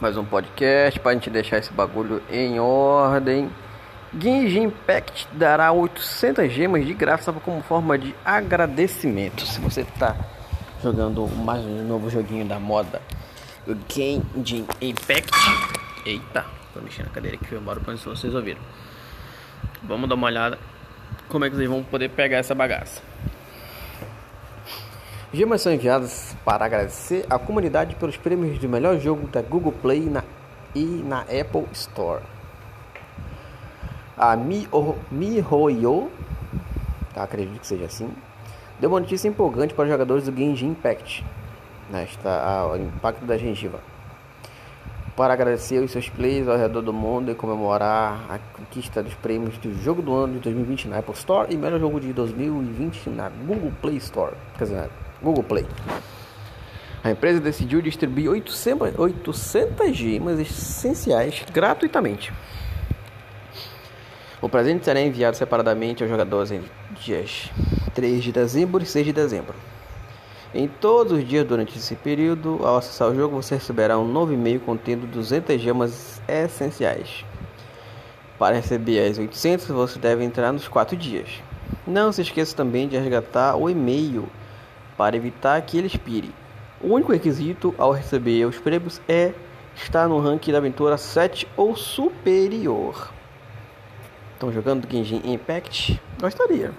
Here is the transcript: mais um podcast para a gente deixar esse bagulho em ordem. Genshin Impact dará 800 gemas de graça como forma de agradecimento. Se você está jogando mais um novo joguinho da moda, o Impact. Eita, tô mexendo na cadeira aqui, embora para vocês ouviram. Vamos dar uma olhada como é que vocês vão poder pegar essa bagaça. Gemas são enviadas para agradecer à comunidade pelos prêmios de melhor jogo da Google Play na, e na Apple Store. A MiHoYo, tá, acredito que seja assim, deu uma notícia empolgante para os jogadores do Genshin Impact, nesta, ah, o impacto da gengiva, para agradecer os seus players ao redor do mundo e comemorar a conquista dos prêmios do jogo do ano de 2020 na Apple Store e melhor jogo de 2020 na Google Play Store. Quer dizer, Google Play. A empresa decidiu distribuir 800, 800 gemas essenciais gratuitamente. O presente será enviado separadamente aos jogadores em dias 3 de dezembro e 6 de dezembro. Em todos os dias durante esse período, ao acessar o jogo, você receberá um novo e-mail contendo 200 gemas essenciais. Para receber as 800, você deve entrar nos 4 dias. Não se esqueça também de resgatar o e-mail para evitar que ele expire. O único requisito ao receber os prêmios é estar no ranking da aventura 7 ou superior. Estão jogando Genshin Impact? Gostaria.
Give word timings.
mais 0.00 0.16
um 0.16 0.24
podcast 0.24 0.98
para 0.98 1.12
a 1.12 1.14
gente 1.14 1.30
deixar 1.30 1.58
esse 1.58 1.72
bagulho 1.72 2.22
em 2.30 2.58
ordem. 2.58 3.50
Genshin 4.18 4.64
Impact 4.64 5.28
dará 5.32 5.72
800 5.72 6.52
gemas 6.52 6.84
de 6.84 6.92
graça 6.92 7.32
como 7.32 7.62
forma 7.62 7.96
de 7.96 8.14
agradecimento. 8.24 9.46
Se 9.46 9.60
você 9.60 9.82
está 9.82 10.16
jogando 10.82 11.26
mais 11.28 11.64
um 11.64 11.86
novo 11.86 12.10
joguinho 12.10 12.44
da 12.44 12.58
moda, 12.58 13.00
o 13.66 13.72
Impact. 14.80 15.32
Eita, 16.04 16.44
tô 16.72 16.80
mexendo 16.80 17.06
na 17.06 17.12
cadeira 17.12 17.38
aqui, 17.40 17.54
embora 17.54 17.80
para 17.80 17.94
vocês 17.94 18.34
ouviram. 18.34 18.60
Vamos 19.82 20.08
dar 20.08 20.16
uma 20.16 20.26
olhada 20.26 20.58
como 21.28 21.44
é 21.44 21.50
que 21.50 21.56
vocês 21.56 21.68
vão 21.68 21.82
poder 21.82 22.10
pegar 22.10 22.38
essa 22.38 22.54
bagaça. 22.54 23.13
Gemas 25.34 25.62
são 25.62 25.74
enviadas 25.74 26.36
para 26.44 26.64
agradecer 26.64 27.26
à 27.28 27.36
comunidade 27.40 27.96
pelos 27.96 28.16
prêmios 28.16 28.56
de 28.56 28.68
melhor 28.68 29.00
jogo 29.00 29.26
da 29.26 29.42
Google 29.42 29.72
Play 29.72 30.02
na, 30.02 30.22
e 30.72 30.84
na 30.84 31.22
Apple 31.22 31.66
Store. 31.72 32.22
A 34.16 34.36
MiHoYo, 34.36 36.08
tá, 37.12 37.24
acredito 37.24 37.58
que 37.58 37.66
seja 37.66 37.86
assim, 37.86 38.08
deu 38.78 38.88
uma 38.88 39.00
notícia 39.00 39.26
empolgante 39.26 39.74
para 39.74 39.82
os 39.82 39.90
jogadores 39.90 40.24
do 40.26 40.36
Genshin 40.36 40.68
Impact, 40.68 41.26
nesta, 41.90 42.30
ah, 42.30 42.68
o 42.68 42.76
impacto 42.76 43.24
da 43.24 43.36
gengiva, 43.36 43.80
para 45.16 45.32
agradecer 45.32 45.82
os 45.82 45.90
seus 45.90 46.08
players 46.08 46.46
ao 46.46 46.56
redor 46.56 46.80
do 46.80 46.92
mundo 46.92 47.32
e 47.32 47.34
comemorar 47.34 48.24
a 48.30 48.38
conquista 48.56 49.02
dos 49.02 49.14
prêmios 49.14 49.58
do 49.58 49.74
jogo 49.82 50.00
do 50.00 50.14
ano 50.14 50.34
de 50.34 50.38
2020 50.38 50.86
na 50.86 50.98
Apple 50.98 51.14
Store 51.14 51.52
e 51.52 51.56
melhor 51.56 51.80
jogo 51.80 51.98
de 51.98 52.12
2020 52.12 53.10
na 53.10 53.28
Google 53.30 53.72
Play 53.82 53.96
Store. 53.96 54.34
Quer 54.56 54.64
dizer, 54.64 54.90
Google 55.24 55.42
Play. 55.42 55.66
A 57.02 57.10
empresa 57.10 57.40
decidiu 57.40 57.82
distribuir 57.82 58.30
800, 58.30 58.98
800 58.98 59.96
gemas 59.96 60.38
essenciais 60.38 61.42
gratuitamente. 61.52 62.32
O 64.40 64.48
presente 64.48 64.84
será 64.84 65.00
enviado 65.00 65.36
separadamente 65.36 66.02
aos 66.02 66.10
jogadores 66.10 66.50
em 66.50 66.62
dias 67.00 67.50
3 67.94 68.22
de 68.22 68.32
dezembro 68.32 68.82
e 68.82 68.86
6 68.86 69.06
de 69.06 69.12
dezembro. 69.12 69.54
Em 70.54 70.68
todos 70.68 71.12
os 71.14 71.26
dias 71.26 71.46
durante 71.46 71.76
esse 71.76 71.96
período, 71.96 72.60
ao 72.62 72.76
acessar 72.76 73.08
o 73.08 73.14
jogo, 73.14 73.42
você 73.42 73.56
receberá 73.56 73.98
um 73.98 74.06
novo 74.06 74.32
e-mail 74.32 74.60
contendo 74.60 75.06
200 75.06 75.60
gemas 75.60 76.22
essenciais. 76.28 77.24
Para 78.38 78.56
receber 78.56 79.10
as 79.10 79.18
800, 79.18 79.66
você 79.66 79.98
deve 79.98 80.24
entrar 80.24 80.52
nos 80.52 80.68
4 80.68 80.96
dias. 80.96 81.28
Não 81.86 82.12
se 82.12 82.22
esqueça 82.22 82.54
também 82.54 82.86
de 82.86 82.96
resgatar 82.96 83.56
o 83.56 83.68
e-mail 83.68 84.28
para 84.96 85.16
evitar 85.16 85.60
que 85.62 85.78
ele 85.78 85.86
expire. 85.86 86.32
O 86.80 86.92
único 86.94 87.12
requisito 87.12 87.74
ao 87.78 87.92
receber 87.92 88.44
os 88.44 88.58
prêmios 88.58 89.00
é 89.08 89.32
estar 89.74 90.08
no 90.08 90.20
ranking 90.20 90.52
da 90.52 90.58
aventura 90.58 90.96
7 90.96 91.48
ou 91.56 91.76
superior. 91.76 93.10
Estão 94.34 94.52
jogando 94.52 94.86
Genshin 94.90 95.22
Impact? 95.24 96.00
Gostaria. 96.20 96.72